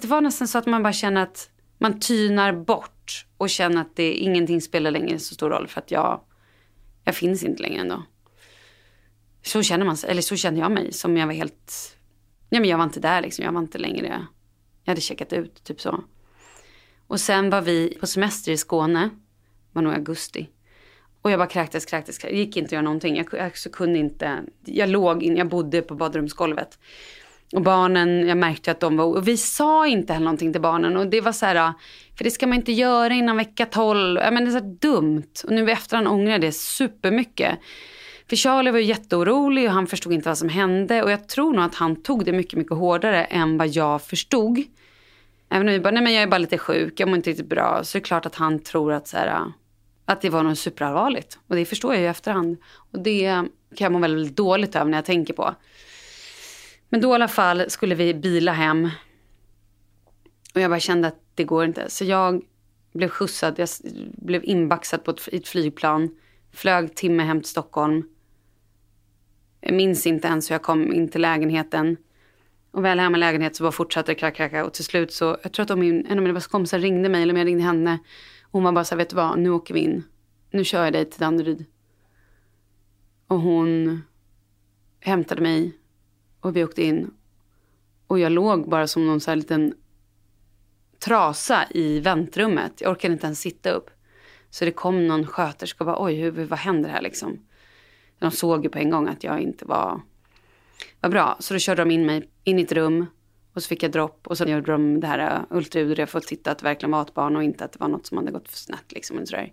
[0.00, 3.96] Det var nästan så att man bara känner att man tynar bort och känner att
[3.96, 6.20] det, ingenting spelar längre så stor roll för att jag,
[7.04, 8.02] jag finns inte längre ändå.
[9.42, 11.96] Så känner man sig, eller så känner jag mig som jag var helt,
[12.48, 14.26] ja men jag var inte där liksom, jag var inte längre,
[14.84, 16.04] jag hade checkat ut, typ så.
[17.06, 19.10] Och sen var vi på semester i Skåne,
[19.72, 20.48] var nog augusti.
[21.22, 22.36] Och jag bara kräktes, kräktes, kräktes.
[22.36, 23.16] Det gick inte att göra någonting.
[23.16, 24.42] Jag, jag så kunde inte.
[24.64, 26.78] Jag låg in, jag bodde på badrumsgolvet.
[27.52, 30.96] Och barnen, jag märkte att de var, och vi sa inte heller någonting till barnen.
[30.96, 31.72] Och det var så här,
[32.16, 34.20] för det ska man inte göra innan vecka 12.
[34.32, 35.32] men det är så dumt.
[35.44, 37.58] Och nu i efterhand ångrar jag det supermycket.
[38.28, 41.02] För Charlie var ju jätteorolig och han förstod inte vad som hände.
[41.02, 44.62] Och jag tror nog att han tog det mycket, mycket hårdare än vad jag förstod.
[45.50, 47.48] Även om vi bara, nej men jag är bara lite sjuk, jag mår inte riktigt
[47.48, 47.80] bra.
[47.84, 49.52] Så är det klart att han tror att så här,
[50.10, 51.38] att det var något superallvarligt.
[51.46, 52.56] Och det förstår jag ju i efterhand.
[52.92, 53.24] Och det
[53.74, 55.54] kan jag må väldigt dåligt över när jag tänker på.
[56.88, 58.90] Men då i alla fall skulle vi bila hem.
[60.54, 61.90] Och jag bara kände att det går inte.
[61.90, 62.42] Så jag
[62.92, 63.68] blev skjutsad, jag
[64.12, 66.16] blev inbaxad på ett, ett flygplan.
[66.52, 68.02] Flög timme hem till Stockholm.
[69.60, 71.96] Jag minns inte ens hur jag kom in till lägenheten.
[72.70, 75.52] Och väl hemma i lägenheten så bara fortsatte det kracka, Och till slut så, jag
[75.52, 77.98] tror att min, en av mina kompisar ringde mig, eller om jag ringde henne.
[78.50, 80.04] Hon var bara så här, vet du vad, nu åker vi in.
[80.50, 81.64] Nu kör jag dig till Danderyd.
[83.26, 84.02] Och hon
[85.00, 85.78] hämtade mig
[86.40, 87.10] och vi åkte in.
[88.06, 89.74] Och jag låg bara som någon så här liten
[90.98, 92.80] trasa i väntrummet.
[92.80, 93.90] Jag orkade inte ens sitta upp.
[94.50, 97.38] Så det kom någon sköterska och bara, oj, hur, vad händer här liksom?
[98.18, 100.00] De såg ju på en gång att jag inte var,
[101.00, 101.36] var bra.
[101.38, 103.06] Så då körde de in mig in i ett rum.
[103.54, 105.98] Och så fick jag dropp och så gjorde de det här äh, ultraljudet.
[105.98, 108.06] Jag att titta att det verkligen var ett barn och inte att det var något
[108.06, 108.92] som hade gått för snett.
[108.92, 109.52] Liksom, och, sådär.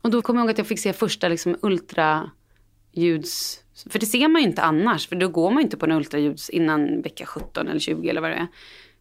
[0.00, 3.60] och då kommer jag ihåg att jag fick se första liksom, ultraljuds...
[3.90, 5.08] För det ser man ju inte annars.
[5.08, 8.20] För då går man ju inte på en ultraljuds innan vecka 17 eller 20 eller
[8.20, 8.48] vad det är.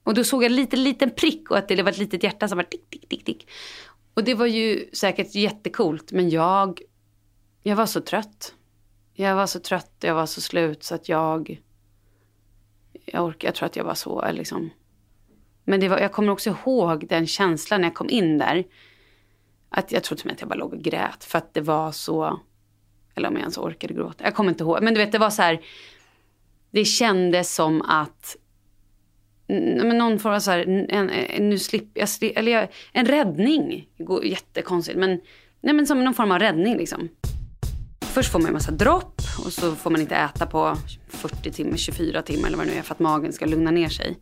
[0.04, 2.48] Och då såg jag en liten, liten prick och att det var ett litet hjärta
[2.48, 3.50] som var tick, tick, tick, tick.
[4.14, 6.12] Och det var ju säkert jättekult.
[6.12, 6.82] Men jag,
[7.64, 8.54] jag var så trött.
[9.14, 11.62] Jag var så trött, jag var så slut så att jag...
[13.06, 14.70] Jag, orkar, jag tror att jag var så liksom.
[15.64, 18.64] Men det var, jag kommer också ihåg den känslan när jag kom in där.
[19.70, 22.40] Att jag trodde att jag bara låg och grät för att det var så...
[23.16, 24.24] Eller om jag ens orkade gråta.
[24.24, 24.84] Jag kommer inte ihåg.
[24.84, 25.62] Men du vet, det var så här...
[26.72, 28.36] Det kändes som att
[29.48, 33.88] men någon form av så här, en, en, nu slipper jag, eller jag, en räddning.
[33.98, 35.22] Det går jättekonstigt men,
[35.62, 37.10] nej men som någon form av räddning liksom.
[38.14, 41.78] Först får man en massa dropp och så får man inte äta på 40 timmar,
[41.78, 44.18] 24 timmar eller vad det nu är för att magen ska lugna ner sig.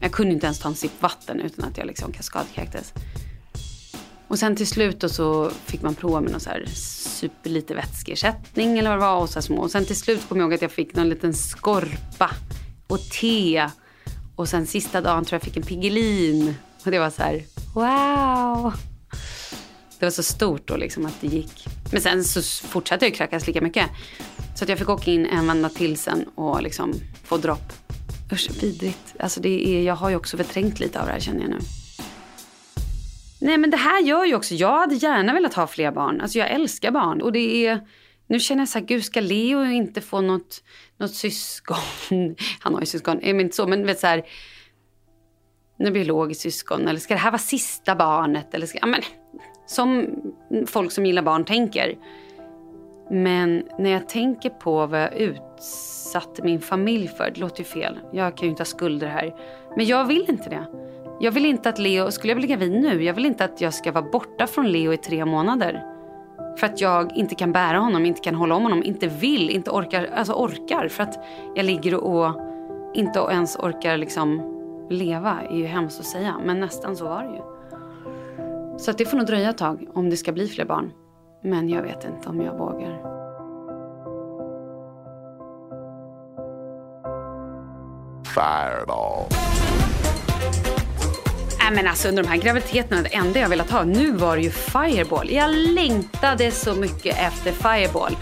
[0.00, 2.92] Jag kunde inte ens ta en sipp vatten utan att jag liksom kaskadkräktes.
[4.28, 8.78] Och sen till slut då så fick man prova med någon så här superlite vätskeersättning
[8.78, 9.56] eller vad det var och så små.
[9.56, 12.30] Och sen till slut kom jag ihåg att jag fick någon liten skorpa
[12.86, 13.68] och te
[14.36, 16.54] och sen sista dagen tror jag fick en Piggelin.
[16.84, 17.42] Och det var så här,
[17.74, 18.72] wow.
[19.98, 21.68] Det var så stort då liksom att det gick.
[21.92, 23.90] Men sen så fortsatte jag kräkas lika mycket.
[24.54, 26.94] Så att jag fick åka in en vända till sen och liksom
[27.24, 27.72] få dropp.
[28.32, 29.14] Usch, vidrigt.
[29.18, 31.58] Alltså det är, jag har ju också förträngt lite av det här känner jag nu.
[33.40, 36.20] Nej men det här gör ju också, jag hade gärna velat ha fler barn.
[36.20, 37.22] Alltså jag älskar barn.
[37.22, 37.80] Och det är,
[38.26, 40.62] nu känner jag så här, gud ska Leo inte få något
[40.98, 41.76] något syskon.
[42.60, 43.66] Han har ju syskon, men inte så.
[43.66, 44.24] Men vet så här,
[45.78, 46.88] något biologiskt syskon.
[46.88, 48.54] Eller ska det här vara sista barnet?
[48.54, 49.02] Eller ska, ja, men,
[49.66, 50.06] som
[50.66, 51.94] folk som gillar barn tänker.
[53.10, 57.30] Men när jag tänker på vad jag utsatte min familj för.
[57.34, 57.98] Det låter ju fel.
[58.12, 59.34] Jag kan ju inte ha skulder här.
[59.76, 60.64] Men jag vill inte det.
[61.20, 63.74] Jag vill inte att Leo, skulle jag bli gravid nu, jag vill inte att jag
[63.74, 65.82] ska vara borta från Leo i tre månader.
[66.58, 69.70] För att jag inte kan bära honom, inte kan hålla om honom, inte vill, inte
[69.70, 70.08] orkar.
[70.14, 71.24] Alltså orkar för att
[71.54, 72.40] jag ligger och
[72.94, 74.50] inte ens orkar liksom
[74.90, 76.34] leva är ju hemskt att säga.
[76.44, 77.53] Men nästan så var det ju.
[78.78, 80.92] Så det får nog dröja ett tag om det ska bli fler barn.
[81.42, 83.14] Men jag vet inte om jag vågar.
[88.34, 89.26] Fireball.
[91.58, 94.42] Nej men alltså under de här graviditeterna, det enda jag velat ha, nu var det
[94.42, 95.30] ju Fireball.
[95.30, 98.16] Jag längtade så mycket efter Fireball.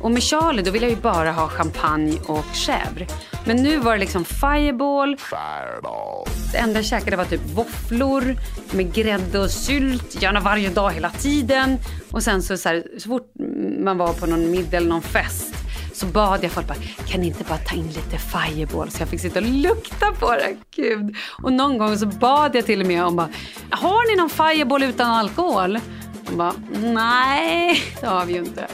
[0.00, 3.06] Och med Charlie då ville jag ju bara ha champagne och chèvre.
[3.44, 5.16] Men nu var det liksom Fireball.
[5.16, 6.28] Fireball.
[6.52, 8.36] Det enda jag käkade var typ våfflor
[8.70, 11.78] med grädde och sylt, gärna varje dag hela tiden.
[12.10, 13.32] Och sen så, så, här, så fort
[13.78, 15.54] man var på någon middag eller någon fest
[15.98, 18.90] så bad jag folk bara, kan ni inte bara ta in lite fireball?
[18.90, 20.56] Så jag fick sitta och lukta på det.
[20.76, 21.16] Gud.
[21.42, 23.28] Och någon gång så bad jag till och med om bara,
[23.70, 25.78] har ni någon fireball utan alkohol?
[26.26, 28.66] De bara, nej, det har vi ju inte.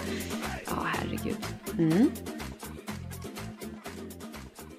[1.79, 2.11] Mm.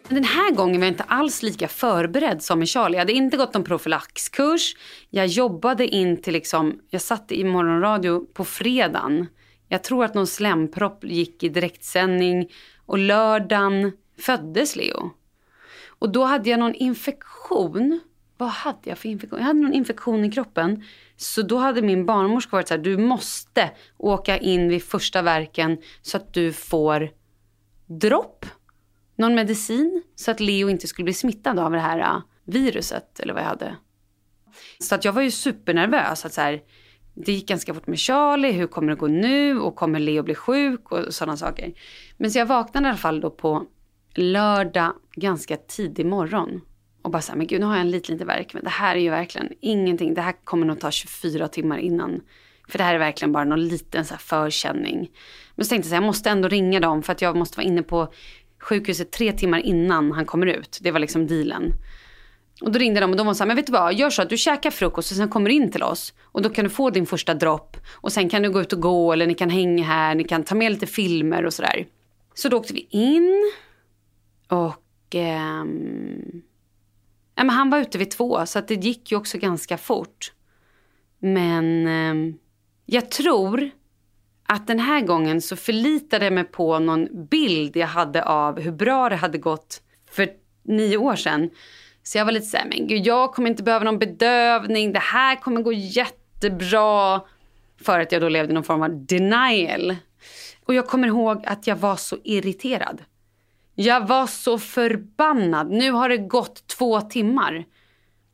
[0.10, 2.96] Den här gången var jag inte alls lika förberedd som med Charlie.
[2.96, 4.76] Jag hade inte gått någon profylaxkurs.
[5.10, 9.28] Jag jobbade in till liksom, jag satt i morgonradio på fredagen
[9.68, 12.50] jag tror att någon slempropp gick i direktsändning
[12.86, 15.12] och lördagen föddes Leo.
[15.88, 18.00] Och då hade jag någon infektion.
[18.38, 19.40] Vad hade jag för infektion?
[19.40, 20.84] Jag hade någon infektion i kroppen.
[21.18, 25.78] Så då hade min barnmorska varit så här, du måste åka in vid första verken
[26.02, 27.10] så att du får
[27.86, 28.46] dropp,
[29.16, 33.34] någon medicin, så att Leo inte skulle bli smittad av det här äh, viruset eller
[33.34, 33.76] vad jag hade.
[34.80, 36.26] Så att jag var ju supernervös.
[36.26, 36.62] Att så här,
[37.14, 40.36] det gick ganska fort med Charlie, hur kommer det gå nu och kommer Leo bli
[40.36, 41.74] sjuk och sådana saker.
[42.18, 43.66] Men så jag vaknade i alla fall då på
[44.16, 46.62] lördag ganska tidig morgon.
[47.06, 48.54] Och bara såhär, men gud nu har jag en liten, liten verk.
[48.54, 50.14] Men det här är ju verkligen ingenting.
[50.14, 52.22] Det här kommer nog ta 24 timmar innan.
[52.68, 55.10] För det här är verkligen bara någon liten så här förkänning.
[55.56, 57.58] Men så tänkte jag så här, jag måste ändå ringa dem för att jag måste
[57.58, 58.14] vara inne på
[58.60, 60.80] sjukhuset tre timmar innan han kommer ut.
[60.82, 61.74] Det var liksom dealen.
[62.62, 64.22] Och då ringde de och de var så här, men vet du vad, gör så
[64.22, 66.14] att du käkar frukost och sen kommer du in till oss.
[66.24, 67.78] Och då kan du få din första dropp.
[67.94, 70.44] Och sen kan du gå ut och gå eller ni kan hänga här, ni kan
[70.44, 71.86] ta med lite filmer och sådär.
[72.34, 73.52] Så då åkte vi in.
[74.48, 76.42] Och ehm,
[77.36, 80.32] ja, men han var ute vid två så att det gick ju också ganska fort.
[81.20, 82.36] Men eh,
[82.86, 83.70] jag tror
[84.48, 88.72] att den här gången så förlitade jag mig på någon bild jag hade av hur
[88.72, 90.30] bra det hade gått för
[90.64, 91.50] nio år sedan.
[92.04, 95.36] Så jag var lite såhär, men gud jag kommer inte behöva någon bedövning, det här
[95.36, 97.22] kommer gå jättebra.
[97.82, 99.96] För att jag då levde i någon form av denial.
[100.66, 103.02] Och jag kommer ihåg att jag var så irriterad.
[103.76, 105.72] Jag var så förbannad.
[105.72, 107.66] Nu har det gått två timmar.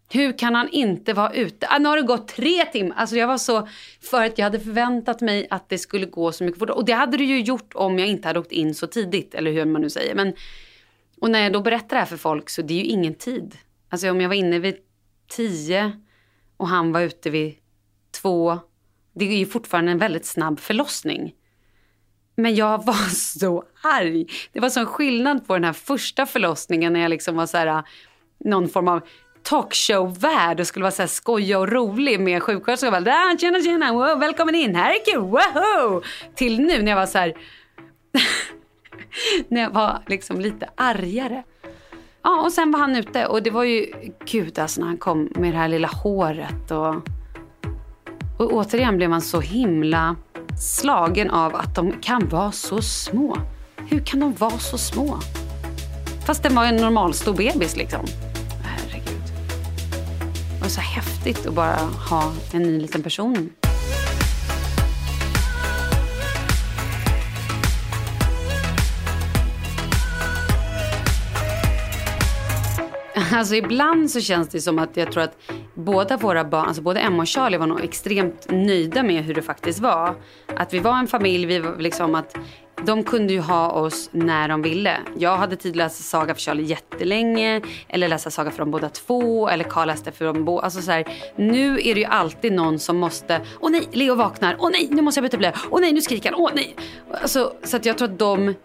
[0.10, 1.68] Hur kan han inte vara ute?
[1.70, 2.96] Ah, nu har det gått tre timmar.
[2.96, 3.68] Alltså jag var så...
[4.02, 6.76] För att jag hade förväntat mig att det skulle gå så mycket fortare.
[6.76, 9.34] Och det hade det ju gjort om jag inte hade åkt in så tidigt.
[9.36, 10.16] Eller hur man nu säger.
[10.16, 10.34] Men,
[11.22, 13.58] och när jag då berättar det här för folk så det är ju ingen tid.
[13.90, 14.76] Alltså om jag var inne vid
[15.28, 15.92] tio
[16.58, 17.56] och han var ute vid
[18.22, 18.60] två.
[19.14, 21.34] Det är ju fortfarande en väldigt snabb förlossning.
[22.42, 24.28] Men jag var så arg.
[24.54, 27.84] Det var sån skillnad på den här första förlossningen när jag liksom var så här,
[28.38, 29.02] någon form av
[29.44, 33.08] talkshow-värld och skulle vara så här skoja och rolig med sjuksköterskan.
[33.08, 36.04] Ah, tjena, tjena, wow, välkommen in, här är kul, wow!
[36.36, 37.34] Till nu när jag var så här,
[39.48, 41.44] när jag var liksom lite argare.
[42.24, 43.86] Ja, och sen var han ute och det var ju,
[44.26, 46.96] gud alltså när han kom med det här lilla håret och,
[48.42, 50.16] och återigen blev man så himla
[50.60, 53.38] slagen av att de kan vara så små.
[53.78, 55.20] Hur kan de vara så små?
[56.26, 58.06] Fast den var en normal stor bebis liksom.
[58.64, 59.24] Herregud.
[60.56, 61.78] Det var så häftigt att bara
[62.10, 63.50] ha en ny liten person
[73.36, 75.38] Alltså ibland så känns det som att jag tror att
[75.74, 79.42] båda våra barn, alltså både Emma och Charlie var nog extremt nöjda med hur det
[79.42, 80.16] faktiskt var.
[80.56, 82.38] Att vi var en familj, vi var liksom att
[82.86, 84.98] de kunde ju ha oss när de ville.
[85.18, 87.62] Jag hade tid att läsa saga för Charlie jättelänge.
[87.88, 89.50] Eller läsa saga för dem båda två.
[89.50, 90.64] Eller Karl läste för dem båda.
[90.64, 93.42] Alltså så här, nu är det ju alltid någon som måste.
[93.60, 94.56] Åh nej, Leo vaknar.
[94.60, 95.54] Åh nej, nu måste jag byta blöja.
[95.70, 96.40] Åh nej, nu skriker han.
[96.42, 96.76] Åh nej.
[97.12, 98.56] Alltså, så att jag tror att de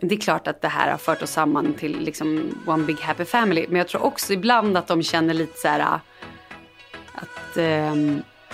[0.00, 3.24] det är klart att det här har fört oss samman till liksom one big happy
[3.24, 3.66] family.
[3.68, 5.94] Men jag tror också ibland att de känner lite så här äh,
[7.14, 7.94] att eh,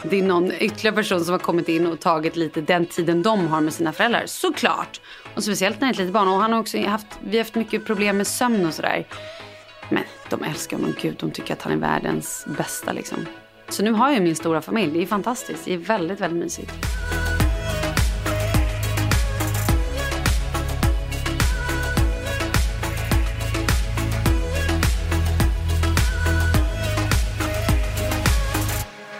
[0.02, 3.48] det är någon ytterligare person som har kommit in och tagit lite den tiden de
[3.48, 4.22] har med sina föräldrar.
[4.26, 5.00] Såklart.
[5.34, 6.28] Och speciellt när det är ett litet barn.
[6.28, 9.06] Och han har också haft, vi har haft mycket problem med sömn och sådär.
[9.90, 10.94] Men de älskar honom.
[11.00, 13.26] Gud, de tycker att han är världens bästa liksom.
[13.68, 14.92] Så nu har jag min stora familj.
[14.92, 15.64] Det är fantastiskt.
[15.64, 16.72] Det är väldigt, väldigt mysigt.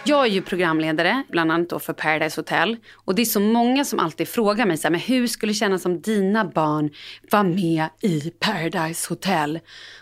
[0.08, 2.76] Jag är ju programledare, bland annat då för Paradise Hotel.
[2.94, 5.54] Och det är så många som alltid frågar mig så här, men hur skulle det
[5.54, 6.90] kännas om dina barn
[7.30, 9.60] var med i Paradise Hotel?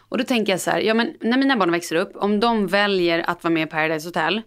[0.09, 2.67] Och då tänker jag så här, ja men när mina barn växer upp, om de
[2.67, 4.43] väljer att vara med i Paradise Hotel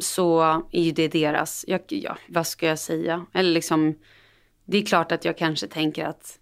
[0.00, 0.40] så
[0.72, 3.26] är ju det deras, jag, ja, vad ska jag säga?
[3.34, 3.98] Eller liksom,
[4.64, 6.39] det är klart att jag kanske tänker att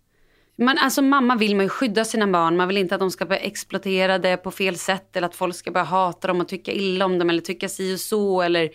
[0.59, 2.57] man, alltså mamma vill man ju skydda sina barn.
[2.57, 5.17] Man vill inte att de ska börja exploatera det på fel sätt.
[5.17, 7.31] Eller att folk ska börja hata dem och tycka illa om dem.
[7.31, 8.43] Eller tycka si och så.
[8.43, 8.71] Eller...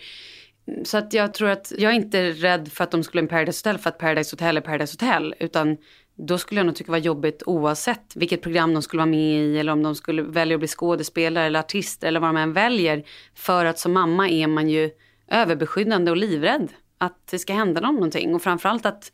[0.84, 3.68] Så att jag tror att jag är inte rädd för att de skulle en Paradise
[3.68, 3.78] Hotel.
[3.78, 5.34] För att Paradise Hotel är Paradise Hotel.
[5.40, 5.76] Utan
[6.14, 9.38] då skulle jag nog tycka det var jobbigt oavsett vilket program de skulle vara med
[9.38, 9.58] i.
[9.58, 12.04] Eller om de skulle välja att bli skådespelare eller artist.
[12.04, 13.04] Eller vad de än väljer.
[13.34, 14.90] För att som mamma är man ju
[15.28, 16.68] överbeskyddande och livrädd.
[16.98, 18.34] Att det ska hända dem någonting.
[18.34, 19.12] Och framförallt att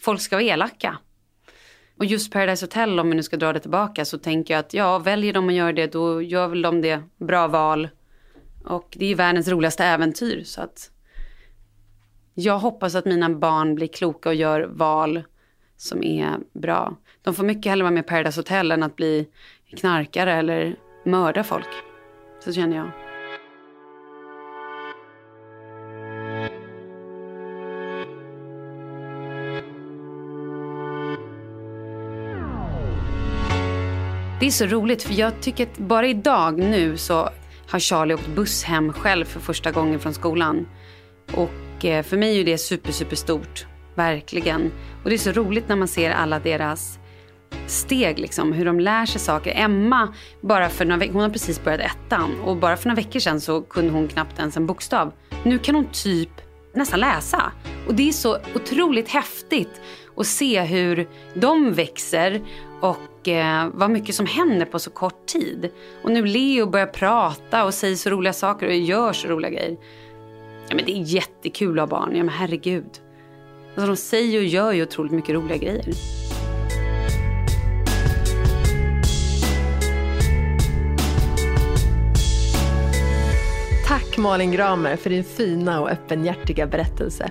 [0.00, 0.98] folk ska vara elaka.
[2.02, 4.74] Och just Paradise Hotel, om vi nu ska dra det tillbaka, så tänker jag att
[4.74, 7.02] ja, väljer de att göra det, då gör väl de det.
[7.18, 7.88] Bra val.
[8.64, 10.44] Och det är ju världens roligaste äventyr.
[10.44, 10.90] Så att
[12.34, 15.22] jag hoppas att mina barn blir kloka och gör val
[15.76, 16.96] som är bra.
[17.22, 19.28] De får mycket hellre vara med i Paradise Hotel än att bli
[19.76, 21.68] knarkare eller mörda folk.
[22.44, 23.11] Så känner jag.
[34.42, 37.28] Det är så roligt för jag tycker att bara idag nu så
[37.68, 40.68] har Charlie åkt buss hem själv för första gången från skolan.
[41.32, 43.66] Och eh, för mig är det super, super stort.
[43.94, 44.72] Verkligen.
[45.04, 46.98] Och det är så roligt när man ser alla deras
[47.66, 49.52] steg, liksom, hur de lär sig saker.
[49.56, 53.20] Emma, bara för några veckor, hon har precis börjat ettan och bara för några veckor
[53.20, 55.12] sedan så kunde hon knappt ens en bokstav.
[55.44, 56.30] Nu kan hon typ
[56.74, 57.52] nästan läsa.
[57.86, 59.80] Och det är så otroligt häftigt.
[60.16, 62.40] att se hur de växer
[63.22, 65.70] och eh, vad mycket som händer på så kort tid.
[66.02, 69.76] Och nu Leo börjar prata och säger så roliga saker och gör så roliga grejer.
[70.68, 73.00] Ja, men det är jättekul att ha barn, ja men herregud.
[73.74, 75.84] Alltså, de säger och gör ju otroligt mycket roliga grejer.
[83.86, 87.28] Tack Malin Gramer för din fina och öppenhjärtiga berättelse.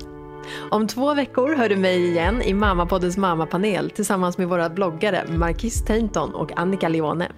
[0.74, 5.86] Om två veckor hör du mig igen i Mammapoddens mammapanel tillsammans med våra bloggare Marquis
[5.86, 7.32] Tainton och Annika Leone.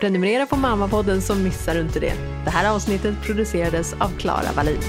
[0.00, 2.12] Prenumerera på Mammapodden så missar du inte det.
[2.44, 4.80] Det här avsnittet producerades av Klara Wallin.